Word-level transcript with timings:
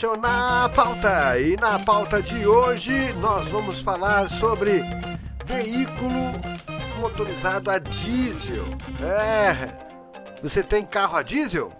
o 0.00 0.16
Na 0.16 0.70
Pauta. 0.70 1.38
E 1.38 1.54
na 1.56 1.78
pauta 1.78 2.22
de 2.22 2.46
hoje 2.46 3.12
nós 3.14 3.48
vamos 3.50 3.82
falar 3.82 4.28
sobre 4.30 4.80
veículo 5.44 6.32
motorizado 6.98 7.70
a 7.70 7.78
diesel. 7.78 8.64
É, 9.02 10.40
você 10.42 10.62
tem 10.62 10.86
carro 10.86 11.18
a 11.18 11.22
diesel? 11.22 11.70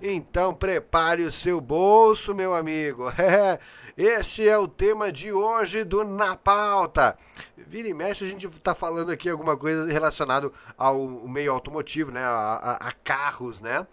Então 0.00 0.54
prepare 0.54 1.24
o 1.24 1.32
seu 1.32 1.60
bolso, 1.60 2.34
meu 2.34 2.54
amigo. 2.54 3.12
É, 3.18 3.58
esse 3.96 4.48
é 4.48 4.56
o 4.56 4.68
tema 4.68 5.10
de 5.10 5.32
hoje 5.32 5.82
do 5.82 6.04
Na 6.04 6.36
Pauta. 6.36 7.18
Vira 7.56 7.88
e 7.88 7.92
mexe, 7.94 8.24
a 8.24 8.28
gente 8.28 8.46
está 8.46 8.72
falando 8.72 9.10
aqui 9.10 9.28
alguma 9.28 9.56
coisa 9.56 9.92
relacionada 9.92 10.52
ao 10.76 11.04
meio 11.26 11.50
automotivo, 11.50 12.12
né? 12.12 12.22
A, 12.22 12.78
a, 12.80 12.88
a 12.88 12.92
carros, 12.92 13.60
né? 13.60 13.84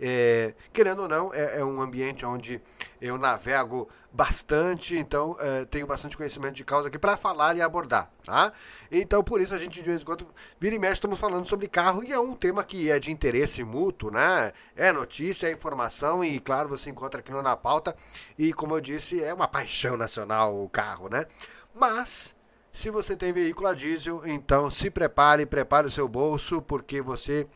É, 0.00 0.54
querendo 0.72 1.02
ou 1.02 1.08
não, 1.08 1.34
é, 1.34 1.58
é, 1.58 1.64
um 1.64 1.80
ambiente 1.80 2.24
onde 2.24 2.60
eu 3.00 3.18
navego 3.18 3.88
bastante, 4.12 4.96
então 4.96 5.36
é, 5.40 5.64
tenho 5.64 5.86
bastante 5.86 6.16
conhecimento 6.16 6.54
de 6.54 6.64
causa 6.64 6.88
aqui 6.88 6.98
para 6.98 7.16
falar 7.16 7.56
e 7.56 7.60
abordar, 7.60 8.08
tá? 8.24 8.52
Então, 8.92 9.24
por 9.24 9.40
isso 9.40 9.54
a 9.54 9.58
gente 9.58 9.82
de 9.82 9.88
vez 9.88 10.02
em 10.02 10.04
quando 10.04 10.26
vira 10.60 10.76
e 10.76 10.78
mexe 10.78 10.94
estamos 10.94 11.18
falando 11.18 11.46
sobre 11.46 11.66
carro 11.66 12.04
e 12.04 12.12
é 12.12 12.18
um 12.18 12.34
tema 12.34 12.62
que 12.62 12.90
é 12.90 12.98
de 12.98 13.10
interesse 13.10 13.64
mútuo, 13.64 14.10
né? 14.10 14.52
É 14.76 14.92
notícia, 14.92 15.48
é 15.48 15.52
informação 15.52 16.24
e, 16.24 16.38
claro, 16.38 16.68
você 16.68 16.90
encontra 16.90 17.18
aqui 17.20 17.32
no 17.32 17.42
Na 17.42 17.56
Pauta 17.56 17.96
e, 18.38 18.52
como 18.52 18.76
eu 18.76 18.80
disse, 18.80 19.22
é 19.22 19.34
uma 19.34 19.48
paixão 19.48 19.96
nacional 19.96 20.62
o 20.62 20.68
carro, 20.68 21.08
né? 21.08 21.26
Mas 21.74 22.34
se 22.72 22.90
você 22.90 23.16
tem 23.16 23.32
veículo 23.32 23.66
a 23.66 23.74
diesel, 23.74 24.22
então 24.24 24.70
se 24.70 24.90
prepare, 24.90 25.44
prepare 25.44 25.88
o 25.88 25.90
seu 25.90 26.06
bolso, 26.06 26.62
porque 26.62 27.02
você 27.02 27.48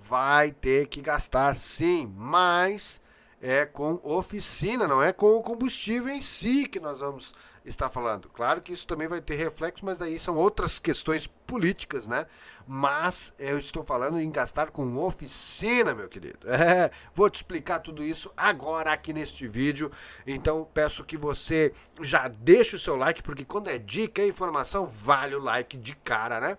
vai 0.00 0.50
ter 0.50 0.86
que 0.86 1.00
gastar 1.00 1.54
sim, 1.54 2.12
mas 2.16 3.00
é 3.40 3.64
com 3.64 3.98
oficina, 4.02 4.86
não 4.86 5.02
é 5.02 5.12
com 5.12 5.36
o 5.36 5.42
combustível 5.42 6.12
em 6.12 6.20
si 6.20 6.68
que 6.68 6.78
nós 6.78 7.00
vamos 7.00 7.32
estar 7.64 7.88
falando. 7.88 8.28
Claro 8.30 8.60
que 8.60 8.72
isso 8.72 8.86
também 8.86 9.08
vai 9.08 9.20
ter 9.20 9.34
reflexo, 9.36 9.84
mas 9.84 9.98
daí 9.98 10.18
são 10.18 10.36
outras 10.36 10.78
questões 10.78 11.26
políticas, 11.26 12.06
né? 12.06 12.26
Mas 12.66 13.34
eu 13.38 13.58
estou 13.58 13.82
falando 13.82 14.18
em 14.18 14.30
gastar 14.30 14.70
com 14.70 14.96
oficina, 14.98 15.94
meu 15.94 16.08
querido. 16.08 16.48
É, 16.50 16.90
vou 17.14 17.28
te 17.28 17.36
explicar 17.36 17.80
tudo 17.80 18.04
isso 18.04 18.30
agora 18.36 18.92
aqui 18.92 19.12
neste 19.12 19.46
vídeo. 19.46 19.90
Então 20.26 20.68
peço 20.72 21.04
que 21.04 21.16
você 21.16 21.72
já 22.00 22.28
deixe 22.28 22.76
o 22.76 22.78
seu 22.78 22.96
like, 22.96 23.22
porque 23.22 23.44
quando 23.44 23.68
é 23.68 23.78
dica, 23.78 24.22
é 24.22 24.26
informação, 24.26 24.84
vale 24.84 25.34
o 25.34 25.40
like 25.40 25.76
de 25.76 25.94
cara, 25.96 26.40
né? 26.40 26.58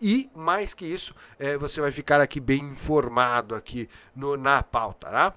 E 0.00 0.30
mais 0.34 0.74
que 0.74 0.84
isso, 0.84 1.14
é, 1.38 1.56
você 1.56 1.80
vai 1.80 1.92
ficar 1.92 2.20
aqui 2.20 2.40
bem 2.40 2.64
informado 2.64 3.54
aqui 3.54 3.88
no, 4.14 4.36
na 4.36 4.62
pauta, 4.62 5.08
tá? 5.08 5.34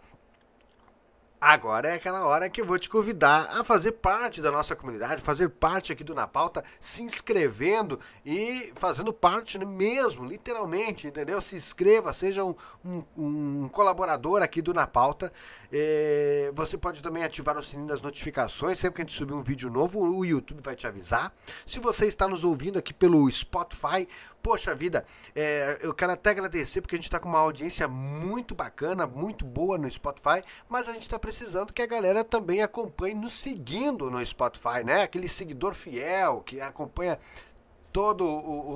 Agora 1.39 1.89
é 1.89 1.94
aquela 1.94 2.25
hora 2.25 2.50
que 2.50 2.61
eu 2.61 2.66
vou 2.66 2.80
te 2.80 2.89
convidar 2.89 3.50
a 3.52 3.64
fazer 3.64 3.91
parte 3.91 4.41
da 4.41 4.52
nossa 4.52 4.75
comunidade, 4.75 5.22
fazer 5.22 5.50
parte 5.50 5.91
aqui 5.91 6.03
do 6.03 6.16
Na 6.16 6.25
Pauta, 6.25 6.64
se 6.80 7.03
inscrevendo 7.03 8.00
e 8.25 8.72
fazendo 8.75 9.14
parte 9.14 9.59
mesmo, 9.63 10.25
literalmente, 10.25 11.08
entendeu? 11.08 11.39
Se 11.41 11.56
inscreva, 11.56 12.13
seja 12.13 12.44
um, 12.44 12.56
um, 12.83 13.63
um 13.66 13.69
colaborador 13.69 14.41
aqui 14.41 14.61
do 14.61 14.73
Na 14.73 14.88
Pauta. 14.88 15.31
É, 15.72 16.52
você 16.56 16.78
pode 16.78 17.03
também 17.03 17.23
ativar 17.23 17.58
o 17.58 17.63
sininho 17.63 17.88
das 17.88 18.02
notificações, 18.02 18.80
sempre 18.80 18.95
que 18.95 19.02
a 19.02 19.06
gente 19.06 19.16
subir 19.16 19.33
um 19.33 19.44
vídeo 19.44 19.69
novo, 19.69 20.00
o 20.00 20.25
YouTube 20.25 20.61
vai 20.63 20.75
te 20.75 20.88
avisar. 20.88 21.33
Se 21.66 21.80
você 21.80 22.08
está 22.08 22.28
nos 22.28 22.44
ouvindo 22.44 22.80
aqui 22.80 22.94
pelo 22.94 23.30
Spotify, 23.30 24.08
poxa 24.46 24.76
vida, 24.76 25.04
é, 25.36 25.80
eu 25.82 25.92
quero 25.92 26.12
até 26.12 26.30
agradecer 26.30 26.80
porque 26.80 26.94
a 26.94 27.00
gente 27.00 27.06
está 27.06 27.20
com 27.20 27.28
uma 27.28 27.40
audiência 27.40 27.88
muito 27.88 28.54
bacana, 28.54 29.08
muito 29.08 29.44
boa 29.44 29.75
no 29.75 29.90
Spotify, 29.90 30.44
mas 30.69 30.88
a 30.88 30.94
gente 30.94 31.02
está 31.02 31.18
precisando 31.18 31.74
que 31.74 31.81
a 31.81 31.88
galera 31.88 32.24
também 32.24 32.62
acompanhe 32.62 33.16
nos 33.16 33.34
seguindo 33.34 34.12
no 34.12 34.24
Spotify, 34.24 34.84
né? 34.86 35.02
Aquele 35.02 35.28
seguidor 35.28 35.74
fiel 35.74 36.44
que 36.46 36.62
acompanha 36.62 37.18
todos 37.95 38.28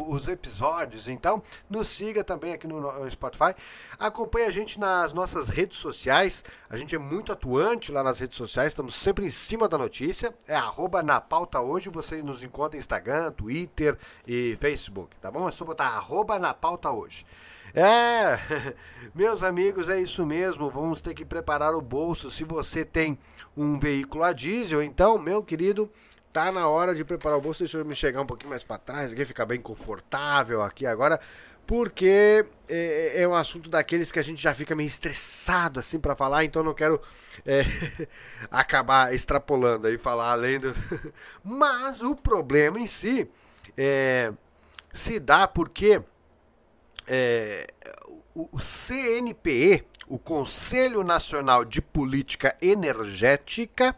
os 0.08 0.30
episódios. 0.30 1.10
Então, 1.10 1.44
nos 1.70 1.90
siga 1.90 2.24
também 2.24 2.54
aqui 2.54 2.66
no 2.66 3.12
Spotify. 3.12 3.54
Acompanhe 4.00 4.46
a 4.46 4.50
gente 4.50 4.80
nas 4.80 5.12
nossas 5.12 5.50
redes 5.50 5.78
sociais. 5.78 6.46
A 6.70 6.78
gente 6.78 6.96
é 6.96 6.98
muito 6.98 7.34
atuante 7.34 7.92
lá 7.92 8.02
nas 8.02 8.22
redes 8.22 8.38
sociais, 8.38 8.72
estamos 8.72 8.96
sempre 8.96 9.26
em 9.26 9.30
cima 9.30 9.68
da 9.68 9.78
notícia. 9.78 10.34
É 10.48 10.56
arroba 10.56 11.04
na 11.04 11.20
pauta 11.20 11.60
hoje. 11.60 11.90
Você 11.90 12.24
nos 12.24 12.46
encontra 12.46 12.78
no 12.78 12.80
Instagram, 12.80 13.34
Twitter 13.34 13.98
e 14.26 14.56
Facebook, 14.62 15.14
tá 15.18 15.30
bom? 15.30 15.50
É 15.50 15.52
só 15.52 15.66
botar 15.66 15.88
arroba 15.88 16.40
na 16.40 16.54
pauta 16.54 16.90
hoje. 16.90 17.26
É, 17.74 18.40
meus 19.14 19.44
amigos, 19.44 19.90
é 19.90 20.00
isso 20.00 20.26
mesmo. 20.26 20.70
Vamos 20.70 21.02
ter 21.02 21.14
que 21.14 21.26
preparar 21.26 21.76
o 21.76 21.82
bolso. 21.82 22.32
Se 22.32 22.46
você 22.46 22.86
tem 22.86 23.20
um 23.58 23.78
veículo 23.78 24.24
a 24.24 24.32
diesel, 24.32 24.82
então, 24.82 25.18
meu 25.18 25.44
querido, 25.44 25.92
tá 26.32 26.52
na 26.52 26.68
hora 26.68 26.94
de 26.94 27.04
preparar 27.04 27.38
o 27.38 27.42
bolso. 27.42 27.60
Deixa 27.60 27.78
eu 27.78 27.86
me 27.86 27.96
chegar 27.96 28.22
um 28.22 28.26
pouquinho 28.26 28.50
mais 28.50 28.64
para 28.64 28.78
trás 28.78 29.12
aqui, 29.12 29.26
ficar 29.26 29.46
bem 29.46 29.62
confortável 29.62 30.62
aqui 30.62 30.86
agora, 30.86 31.20
porque 31.66 32.46
é, 32.68 33.22
é, 33.22 33.28
um 33.28 33.36
assunto 33.36 33.70
daqueles 33.70 34.12
que 34.12 34.20
a 34.20 34.24
gente 34.24 34.42
já 34.42 34.54
fica 34.54 34.76
meio 34.76 34.88
estressado 34.88 35.80
assim 35.80 36.00
para 36.00 36.16
falar, 36.16 36.44
então 36.44 36.64
não 36.64 36.74
quero 36.74 37.00
é, 37.46 37.62
acabar 38.50 39.14
extrapolando 39.14 39.88
aí 39.88 39.98
falar 39.98 40.32
além 40.32 40.60
do. 40.60 40.74
Mas 41.44 42.02
o 42.02 42.16
problema 42.16 42.80
em 42.80 42.88
si 42.88 43.30
é, 43.78 44.34
se 44.92 45.20
dá 45.20 45.48
porque 45.48 46.02
é, 47.08 47.68
o, 48.34 48.50
o 48.52 48.60
CNPE, 48.60 49.86
o 50.08 50.18
Conselho 50.18 51.04
Nacional 51.04 51.64
de 51.64 51.82
Política 51.82 52.58
Energética, 52.62 53.96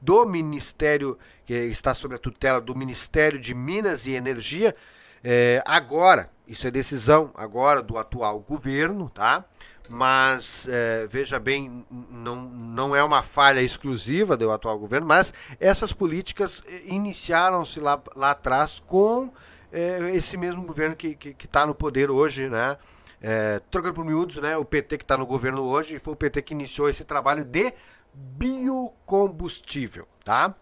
do 0.00 0.26
Ministério, 0.26 1.18
que 1.44 1.54
está 1.54 1.94
sob 1.94 2.14
a 2.14 2.18
tutela 2.18 2.60
do 2.60 2.74
Ministério 2.74 3.38
de 3.38 3.54
Minas 3.54 4.06
e 4.06 4.12
Energia, 4.12 4.74
é, 5.22 5.62
agora, 5.66 6.30
isso 6.46 6.66
é 6.66 6.70
decisão 6.70 7.30
agora 7.34 7.82
do 7.82 7.96
atual 7.96 8.40
governo, 8.40 9.08
tá? 9.08 9.44
Mas 9.88 10.66
é, 10.70 11.06
veja 11.06 11.38
bem, 11.38 11.84
não, 12.10 12.36
não 12.36 12.96
é 12.96 13.02
uma 13.04 13.22
falha 13.22 13.60
exclusiva 13.60 14.36
do 14.36 14.50
atual 14.50 14.78
governo, 14.78 15.06
mas 15.06 15.32
essas 15.60 15.92
políticas 15.92 16.62
é, 16.66 16.82
iniciaram-se 16.86 17.80
lá, 17.80 18.00
lá 18.14 18.30
atrás 18.32 18.78
com 18.78 19.30
é 19.74 20.14
esse 20.14 20.36
mesmo 20.36 20.62
governo 20.62 20.94
que 20.94 21.18
está 21.24 21.62
tá 21.62 21.66
no 21.66 21.74
poder 21.74 22.08
hoje, 22.08 22.48
né? 22.48 22.78
É, 23.20 23.60
trocando 23.70 23.94
por 23.94 24.04
miúdos, 24.04 24.36
né? 24.36 24.56
O 24.56 24.64
PT 24.64 24.98
que 24.98 25.04
está 25.04 25.16
no 25.18 25.26
governo 25.26 25.62
hoje 25.62 25.98
foi 25.98 26.12
o 26.14 26.16
PT 26.16 26.42
que 26.42 26.54
iniciou 26.54 26.88
esse 26.88 27.02
trabalho 27.02 27.44
de 27.44 27.72
biocombustível, 28.14 30.06
tá? 30.22 30.54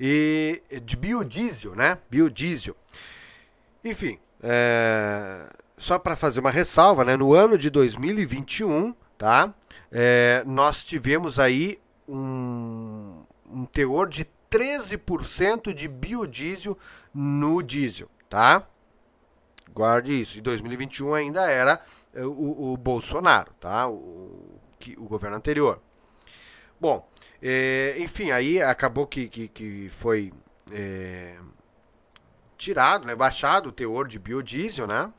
E 0.00 0.62
de 0.82 0.96
biodiesel, 0.96 1.74
né? 1.74 1.98
Biodiesel. 2.10 2.74
Enfim, 3.84 4.18
é, 4.42 5.46
só 5.76 5.98
para 5.98 6.16
fazer 6.16 6.40
uma 6.40 6.50
ressalva, 6.50 7.04
né? 7.04 7.16
No 7.16 7.34
ano 7.34 7.58
de 7.58 7.68
2021, 7.68 8.94
tá? 9.18 9.52
É, 9.92 10.42
nós 10.46 10.84
tivemos 10.84 11.38
aí 11.38 11.78
um, 12.08 13.22
um 13.50 13.66
teor 13.66 14.08
de 14.08 14.26
13% 14.50 15.74
de 15.74 15.86
biodiesel 15.86 16.78
no 17.12 17.62
diesel 17.62 18.08
tá? 18.30 18.64
Guarde 19.74 20.18
isso. 20.18 20.38
Em 20.38 20.42
2021 20.42 21.12
ainda 21.12 21.50
era 21.50 21.82
eh, 22.14 22.24
o, 22.24 22.72
o 22.72 22.76
Bolsonaro, 22.76 23.52
tá? 23.60 23.88
O, 23.88 24.58
o 24.96 25.04
governo 25.04 25.36
anterior. 25.36 25.80
Bom, 26.80 27.06
é, 27.42 27.96
enfim, 27.98 28.30
aí 28.30 28.62
acabou 28.62 29.06
que, 29.06 29.28
que, 29.28 29.48
que 29.48 29.88
foi 29.92 30.32
é, 30.72 31.36
tirado, 32.56 33.06
né, 33.06 33.14
baixado 33.14 33.70
o 33.70 33.72
teor 33.72 34.06
de 34.06 34.18
biodiesel, 34.18 34.86
né? 34.86 35.10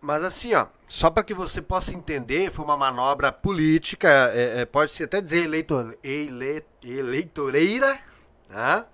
Mas 0.00 0.24
assim, 0.24 0.54
ó, 0.54 0.66
só 0.88 1.10
para 1.10 1.22
que 1.22 1.34
você 1.34 1.62
possa 1.62 1.94
entender, 1.94 2.50
foi 2.50 2.64
uma 2.64 2.76
manobra 2.76 3.30
política, 3.30 4.08
é, 4.34 4.64
pode-se 4.64 5.04
até 5.04 5.20
dizer 5.20 5.44
eleitor, 5.44 5.96
ele, 6.02 6.64
eleitoreira, 6.84 7.98
né? 8.48 8.84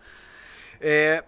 É, 0.81 1.25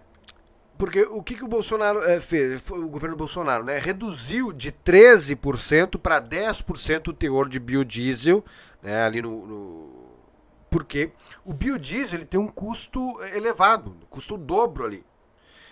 porque 0.76 1.02
o 1.02 1.22
que, 1.22 1.36
que 1.36 1.44
o 1.44 1.48
Bolsonaro 1.48 2.02
é, 2.02 2.20
fez, 2.20 2.68
o 2.70 2.88
governo 2.88 3.16
Bolsonaro, 3.16 3.64
né, 3.64 3.78
reduziu 3.78 4.52
de 4.52 4.72
13% 4.72 5.98
para 5.98 6.20
10% 6.20 7.08
o 7.08 7.12
teor 7.12 7.48
de 7.48 7.60
biodiesel, 7.60 8.44
né, 8.82 9.02
ali 9.04 9.22
no, 9.22 9.46
no, 9.46 10.03
porque 10.74 11.12
o 11.44 11.52
biodiesel 11.52 12.18
ele 12.18 12.26
tem 12.26 12.40
um 12.40 12.48
custo 12.48 13.16
elevado, 13.32 13.96
custo 14.10 14.36
dobro 14.36 14.84
ali. 14.84 15.06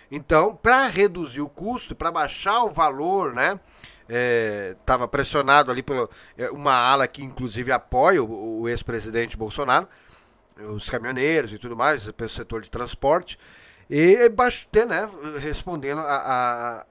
Então, 0.09 0.55
para 0.55 0.87
reduzir 0.87 1.41
o 1.41 1.49
custo, 1.49 1.93
para 1.93 2.09
baixar 2.09 2.63
o 2.63 2.69
valor, 2.69 3.33
né, 3.33 3.59
estava 4.79 5.03
é, 5.03 5.07
pressionado 5.07 5.69
ali 5.69 5.83
por 5.83 6.09
é, 6.37 6.49
uma 6.51 6.73
ala 6.73 7.05
que 7.05 7.21
inclusive 7.21 7.69
apoia 7.69 8.23
o, 8.23 8.61
o 8.61 8.69
ex-presidente 8.69 9.35
Bolsonaro, 9.35 9.89
os 10.69 10.89
caminhoneiros 10.89 11.51
e 11.51 11.57
tudo 11.57 11.75
mais, 11.75 12.07
o 12.07 12.29
setor 12.29 12.61
de 12.61 12.71
transporte. 12.71 13.37
E 13.89 14.15
né, 14.87 15.09
respondendo 15.41 15.99
a, 15.99 16.85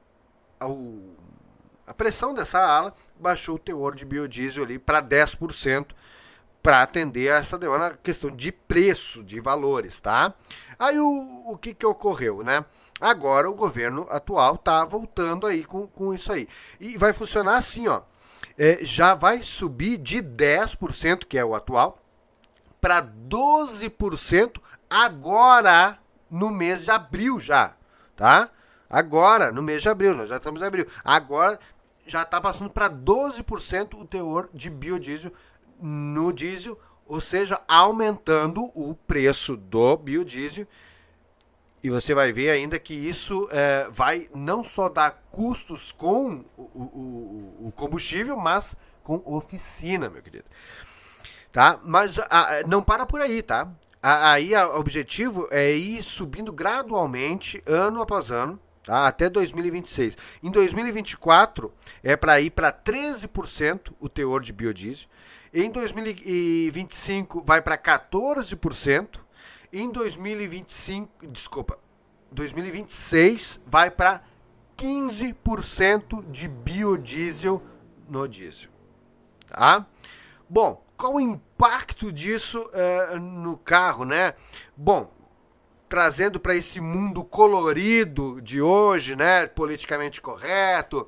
a, 0.60 0.66
a 1.86 1.94
pressão 1.94 2.34
dessa 2.34 2.62
ala, 2.62 2.94
baixou 3.18 3.54
o 3.54 3.58
teor 3.58 3.94
de 3.94 4.04
biodiesel 4.04 4.64
ali 4.64 4.78
para 4.78 5.00
10%, 5.00 5.86
para 6.62 6.82
atender 6.82 7.32
a 7.32 7.38
essa 7.38 7.58
demanda, 7.58 7.98
questão 8.02 8.30
de 8.30 8.52
preço, 8.52 9.24
de 9.24 9.40
valores, 9.40 10.00
tá? 10.00 10.32
Aí 10.78 10.98
o, 10.98 11.44
o 11.46 11.58
que, 11.58 11.74
que 11.74 11.84
ocorreu, 11.84 12.42
né? 12.42 12.64
Agora 13.00 13.50
o 13.50 13.54
governo 13.54 14.06
atual 14.10 14.56
tá 14.56 14.84
voltando 14.84 15.46
aí 15.46 15.64
com, 15.64 15.88
com 15.88 16.14
isso 16.14 16.32
aí. 16.32 16.48
E 16.78 16.96
vai 16.96 17.12
funcionar 17.12 17.56
assim, 17.56 17.88
ó. 17.88 18.02
É, 18.56 18.78
já 18.84 19.14
vai 19.14 19.42
subir 19.42 19.98
de 19.98 20.22
10%, 20.22 21.24
que 21.26 21.36
é 21.36 21.44
o 21.44 21.54
atual, 21.54 21.98
para 22.80 23.02
12% 23.02 24.60
agora 24.88 25.98
no 26.30 26.50
mês 26.50 26.84
de 26.84 26.90
abril 26.90 27.40
já, 27.40 27.74
tá? 28.14 28.50
Agora, 28.88 29.50
no 29.50 29.62
mês 29.62 29.82
de 29.82 29.88
abril, 29.88 30.14
nós 30.14 30.28
já 30.28 30.36
estamos 30.36 30.60
em 30.60 30.66
abril. 30.66 30.86
Agora 31.02 31.58
já 32.06 32.22
está 32.22 32.40
passando 32.40 32.70
para 32.70 32.90
12% 32.90 33.94
o 33.94 34.04
teor 34.04 34.48
de 34.52 34.68
biodiesel 34.68 35.32
no 35.82 36.32
diesel, 36.32 36.78
ou 37.06 37.20
seja, 37.20 37.60
aumentando 37.68 38.70
o 38.74 38.94
preço 38.94 39.56
do 39.56 39.96
biodiesel. 39.96 40.66
E 41.82 41.90
você 41.90 42.14
vai 42.14 42.30
ver 42.30 42.50
ainda 42.50 42.78
que 42.78 42.94
isso 42.94 43.48
é, 43.50 43.88
vai 43.90 44.28
não 44.32 44.62
só 44.62 44.88
dar 44.88 45.22
custos 45.32 45.90
com 45.90 46.44
o, 46.56 46.62
o, 46.62 47.66
o, 47.66 47.72
combustível, 47.74 48.36
mas 48.36 48.76
com 49.02 49.20
oficina, 49.26 50.08
meu 50.08 50.22
querido. 50.22 50.44
Tá? 51.50 51.80
Mas 51.82 52.20
a, 52.30 52.62
não 52.68 52.82
para 52.82 53.04
por 53.04 53.20
aí, 53.20 53.42
tá? 53.42 53.68
aí 54.00 54.54
o 54.54 54.78
objetivo 54.78 55.48
é 55.50 55.72
ir 55.72 56.02
subindo 56.02 56.52
gradualmente, 56.52 57.62
ano 57.66 58.00
após 58.00 58.30
ano, 58.30 58.60
tá? 58.84 59.06
até 59.06 59.28
2026. 59.28 60.16
Em 60.40 60.50
2024 60.50 61.72
é 62.02 62.16
para 62.16 62.40
ir 62.40 62.50
para 62.50 62.72
13% 62.72 63.92
o 64.00 64.08
teor 64.08 64.40
de 64.40 64.52
biodiesel. 64.52 65.08
Em 65.54 65.70
2025 65.70 67.42
vai 67.44 67.60
para 67.60 67.76
14%. 67.76 69.20
Em 69.70 69.90
2025, 69.90 71.26
desculpa, 71.26 71.78
2026 72.30 73.60
vai 73.66 73.90
para 73.90 74.22
15% 74.76 76.30
de 76.30 76.48
biodiesel 76.48 77.62
no 78.08 78.26
diesel. 78.26 78.70
Tá? 79.46 79.86
Bom, 80.48 80.82
qual 80.96 81.14
o 81.14 81.20
impacto 81.20 82.10
disso 82.10 82.68
é, 82.72 83.18
no 83.18 83.56
carro, 83.56 84.04
né? 84.04 84.34
Bom, 84.76 85.12
trazendo 85.88 86.40
para 86.40 86.54
esse 86.54 86.80
mundo 86.80 87.22
colorido 87.22 88.40
de 88.40 88.62
hoje, 88.62 89.14
né? 89.14 89.46
Politicamente 89.46 90.20
correto, 90.20 91.06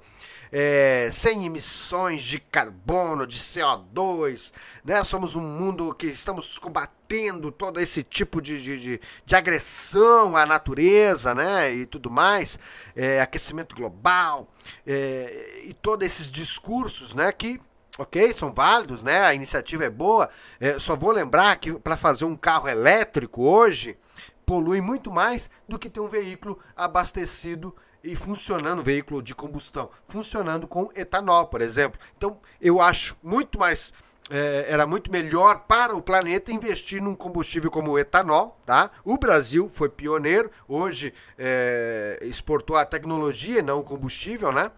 é, 0.56 1.09
sem 1.11 1.45
emissões 1.45 2.23
de 2.23 2.39
carbono, 2.39 3.27
de 3.27 3.37
CO2, 3.37 4.53
né? 4.85 5.03
Somos 5.03 5.35
um 5.35 5.43
mundo 5.43 5.93
que 5.93 6.06
estamos 6.06 6.59
combatendo 6.61 7.51
todo 7.51 7.81
esse 7.81 8.05
tipo 8.05 8.41
de, 8.41 8.62
de, 8.62 8.79
de, 8.81 9.01
de 9.27 9.35
agressão 9.35 10.37
à 10.37 10.47
natureza, 10.47 11.35
né? 11.35 11.75
E 11.75 11.87
tudo 11.87 12.09
mais, 12.09 12.56
é, 12.95 13.21
aquecimento 13.21 13.75
global 13.75 14.49
é, 14.87 15.62
e 15.65 15.75
todos 15.75 16.06
esses 16.06 16.31
discursos, 16.31 17.17
né? 17.17 17.33
Que 17.33 17.61
ok, 17.99 18.33
são 18.33 18.53
válidos, 18.53 19.03
né? 19.03 19.23
A 19.23 19.35
iniciativa 19.35 19.85
é 19.85 19.91
boa. 19.91 20.31
É, 20.61 20.79
só 20.79 20.95
vou 20.95 21.11
lembrar 21.11 21.57
que 21.57 21.73
para 21.73 21.97
fazer 21.97 22.27
um 22.27 22.37
carro 22.37 22.69
elétrico 22.69 23.43
hoje 23.43 23.99
polui 24.47 24.81
muito 24.81 25.11
mais 25.11 25.50
do 25.69 25.81
que 25.81 25.91
ter 25.91 25.99
um 25.99 26.07
veículo 26.09 26.61
abastecido 26.77 27.75
e 28.05 28.15
funcionando, 28.15 28.83
veículo 28.83 29.23
de 29.23 29.35
combustão, 29.35 29.91
funcionando 30.06 30.69
com 30.69 30.91
etanol, 30.95 31.47
por 31.47 31.62
exemplo. 31.62 31.99
Então, 32.17 32.39
eu 32.61 32.81
acho 32.81 33.17
muito 33.23 33.59
mais 33.59 33.93
é, 34.31 34.67
era 34.69 34.87
muito 34.87 35.11
melhor 35.11 35.65
para 35.67 35.95
o 35.95 36.01
planeta 36.01 36.51
investir 36.53 37.03
num 37.03 37.15
combustível 37.15 37.71
como 37.71 37.93
o 37.93 37.99
etanol. 37.99 38.59
Tá? 38.65 38.91
O 39.05 39.19
Brasil 39.19 39.69
foi 39.69 39.89
pioneiro, 39.89 40.51
hoje 40.69 41.12
é, 41.39 42.19
exportou 42.23 42.77
a 42.77 42.85
tecnologia, 42.85 43.62
não 43.62 43.81
o 43.81 43.85
combustível, 43.85 44.53
né? 44.53 44.71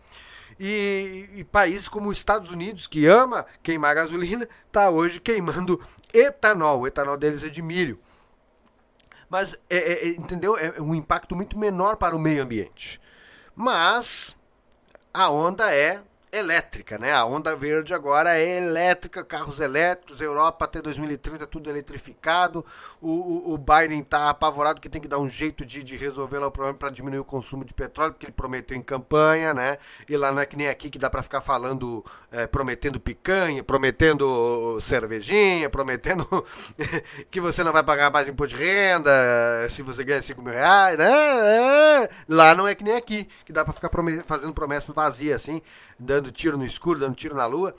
E, 0.58 1.28
e, 1.34 1.44
países 1.44 1.86
como 1.86 2.08
os 2.08 2.16
Estados 2.16 2.50
Unidos, 2.50 2.86
que 2.86 3.04
ama 3.04 3.44
queimar 3.62 3.94
gasolina, 3.94 4.48
está 4.66 4.88
hoje 4.88 5.20
queimando 5.20 5.78
etanol. 6.14 6.80
O 6.80 6.86
etanol 6.86 7.18
deles 7.18 7.44
é 7.44 7.48
de 7.48 7.60
milho. 7.60 8.00
Mas, 9.28 9.54
é, 9.68 9.76
é, 9.76 10.08
é 10.08 10.08
entendeu? 10.12 10.56
É 10.56 10.80
um 10.80 10.94
impacto 10.94 11.36
muito 11.36 11.58
menor 11.58 11.96
para 11.96 12.16
o 12.16 12.18
meio 12.18 12.42
ambiente. 12.42 12.98
Mas 13.58 14.36
a 15.14 15.30
onda 15.30 15.74
é 15.74 16.02
elétrica, 16.36 16.98
né? 16.98 17.12
A 17.12 17.24
onda 17.24 17.56
verde 17.56 17.94
agora 17.94 18.38
é 18.38 18.58
elétrica, 18.58 19.24
carros 19.24 19.60
elétricos, 19.60 20.20
Europa 20.20 20.64
até 20.64 20.80
2030 20.80 21.46
tudo 21.46 21.70
eletrificado. 21.70 22.64
O, 23.00 23.10
o, 23.10 23.54
o 23.54 23.58
Biden 23.58 24.00
está 24.00 24.30
apavorado 24.30 24.80
que 24.80 24.88
tem 24.88 25.00
que 25.00 25.08
dar 25.08 25.18
um 25.18 25.28
jeito 25.28 25.64
de, 25.64 25.82
de 25.82 25.96
resolver 25.96 26.38
lá 26.38 26.46
o 26.46 26.50
problema 26.50 26.76
para 26.76 26.90
diminuir 26.90 27.20
o 27.20 27.24
consumo 27.24 27.64
de 27.64 27.74
petróleo, 27.74 28.12
porque 28.12 28.26
ele 28.26 28.32
prometeu 28.32 28.76
em 28.76 28.82
campanha, 28.82 29.54
né? 29.54 29.78
E 30.08 30.16
lá 30.16 30.30
não 30.30 30.40
é 30.40 30.46
que 30.46 30.56
nem 30.56 30.68
aqui 30.68 30.90
que 30.90 30.98
dá 30.98 31.08
para 31.08 31.22
ficar 31.22 31.40
falando, 31.40 32.04
é, 32.30 32.46
prometendo 32.46 33.00
picanha, 33.00 33.62
prometendo 33.62 34.78
cervejinha, 34.80 35.70
prometendo 35.70 36.26
que 37.30 37.40
você 37.40 37.64
não 37.64 37.72
vai 37.72 37.82
pagar 37.82 38.10
mais 38.10 38.28
imposto 38.28 38.56
de 38.56 38.62
renda 38.62 39.10
se 39.68 39.82
você 39.82 40.04
ganha 40.04 40.22
5 40.22 40.42
mil 40.42 40.52
reais, 40.52 40.98
né? 40.98 41.06
É. 41.06 42.08
Lá 42.28 42.54
não 42.54 42.66
é 42.66 42.74
que 42.74 42.84
nem 42.84 42.96
aqui, 42.96 43.28
que 43.44 43.52
dá 43.52 43.64
para 43.64 43.72
ficar 43.72 43.90
fazendo 44.26 44.52
promessas 44.52 44.94
vazias 44.94 45.36
assim, 45.36 45.62
dando 45.98 46.25
tiro 46.32 46.56
no 46.56 46.64
escuro, 46.64 46.98
dando 46.98 47.14
tiro 47.14 47.34
na 47.34 47.46
lua. 47.46 47.74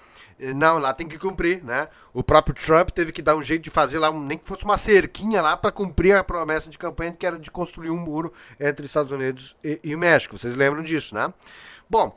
Não, 0.55 0.77
lá 0.77 0.93
tem 0.93 1.07
que 1.07 1.17
cumprir, 1.17 1.63
né? 1.63 1.87
O 2.13 2.23
próprio 2.23 2.53
Trump 2.53 2.89
teve 2.89 3.11
que 3.11 3.21
dar 3.21 3.35
um 3.35 3.41
jeito 3.41 3.63
de 3.63 3.69
fazer 3.69 3.97
lá, 3.99 4.09
um, 4.09 4.21
nem 4.21 4.37
que 4.37 4.45
fosse 4.45 4.63
uma 4.63 4.77
cerquinha 4.77 5.41
lá 5.41 5.57
para 5.57 5.71
cumprir 5.71 6.15
a 6.15 6.23
promessa 6.23 6.69
de 6.69 6.77
campanha 6.77 7.11
que 7.11 7.25
era 7.25 7.39
de 7.39 7.49
construir 7.49 7.89
um 7.89 7.97
muro 7.97 8.31
entre 8.59 8.83
os 8.85 8.91
Estados 8.91 9.11
Unidos 9.11 9.55
e, 9.63 9.79
e 9.83 9.95
México. 9.95 10.37
Vocês 10.37 10.55
lembram 10.55 10.83
disso, 10.83 11.15
né? 11.15 11.33
Bom, 11.89 12.15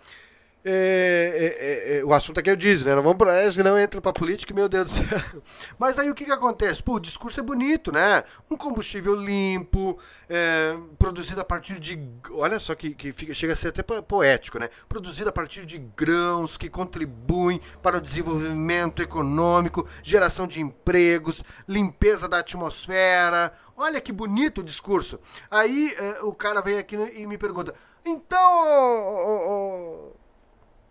é, 0.63 1.33
é, 1.35 1.95
é, 1.97 1.99
é, 1.99 2.05
o 2.05 2.13
assunto 2.13 2.39
aqui 2.39 2.51
eu 2.51 2.57
disse, 2.57 2.85
né? 2.85 2.95
Não 2.95 3.03
vamos 3.03 3.17
para 3.17 3.51
não 3.65 3.79
entra 3.79 3.99
para 3.99 4.13
política, 4.13 4.53
meu 4.53 4.69
Deus 4.69 4.85
do 4.85 4.91
céu. 4.91 5.43
Mas 5.79 5.99
aí 5.99 6.11
o 6.11 6.15
que, 6.15 6.27
que 6.27 6.33
acontece? 6.33 6.83
Pô, 6.83 6.97
o 6.97 7.01
discurso 7.01 7.41
é 7.41 7.43
bonito, 7.43 7.91
né? 7.91 8.23
Um 8.51 8.57
combustível 8.57 9.15
limpo, 9.15 9.99
é, 10.29 10.77
produzido 10.99 11.41
a 11.41 11.45
partir 11.45 11.81
de. 11.81 11.99
Olha 12.33 12.59
só 12.59 12.75
que, 12.75 12.95
que 12.95 13.11
fica, 13.11 13.33
chega 13.33 13.55
a 13.55 13.57
ser 13.57 13.69
até 13.69 13.83
poético, 13.83 14.59
né? 14.59 14.69
Produzido 14.87 15.31
a 15.31 15.33
partir 15.33 15.65
de 15.65 15.79
grãos 15.79 16.59
que 16.59 16.69
contribuem 16.69 17.59
para 17.83 17.97
o 17.97 18.01
desenvolvimento 18.01 19.03
econômico, 19.03 19.89
geração 20.03 20.47
de 20.47 20.61
empregos, 20.61 21.43
limpeza 21.67 22.29
da 22.29 22.41
atmosfera. 22.41 23.51
Olha 23.75 23.99
que 23.99 24.13
bonito 24.13 24.61
o 24.61 24.65
discurso. 24.65 25.19
Aí 25.51 25.95
é, 25.99 26.23
o 26.23 26.35
cara 26.35 26.61
vem 26.61 26.77
aqui 26.77 26.97
e 27.15 27.27
me 27.27 27.39
pergunta: 27.39 27.75
então. 28.05 28.51
Oh, 28.53 29.25
oh, 29.27 30.13
oh, 30.17 30.20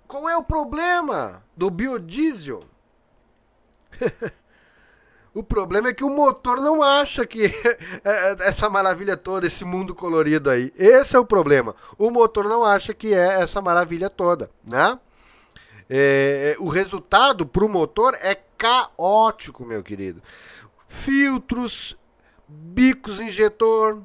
qual 0.09 0.27
é 0.27 0.35
o 0.35 0.41
problema 0.43 1.43
do 1.55 1.69
biodiesel? 1.69 2.63
o 5.35 5.43
problema 5.43 5.89
é 5.89 5.93
que 5.93 6.03
o 6.03 6.09
motor 6.09 6.59
não 6.59 6.81
acha 6.81 7.27
que 7.27 7.45
é, 8.03 8.09
é, 8.33 8.35
essa 8.39 8.67
maravilha 8.67 9.15
toda, 9.15 9.45
esse 9.45 9.63
mundo 9.63 9.93
colorido 9.93 10.49
aí. 10.49 10.73
Esse 10.75 11.15
é 11.15 11.19
o 11.19 11.25
problema. 11.25 11.75
O 11.95 12.09
motor 12.09 12.45
não 12.45 12.65
acha 12.65 12.91
que 12.91 13.13
é 13.13 13.39
essa 13.39 13.61
maravilha 13.61 14.09
toda, 14.09 14.49
né? 14.67 14.99
É, 15.87 16.55
o 16.59 16.67
resultado 16.69 17.45
para 17.45 17.63
o 17.63 17.69
motor 17.69 18.17
é 18.19 18.33
caótico, 18.57 19.63
meu 19.63 19.83
querido. 19.83 20.23
Filtros, 20.87 21.95
bicos 22.47 23.21
injetor, 23.21 24.01